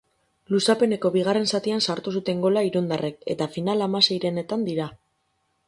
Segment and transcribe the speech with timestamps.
[0.53, 4.93] Luzapeneko bigarren zatian sartu zuten gola irundarrek eta final-hamaseirenetan dira.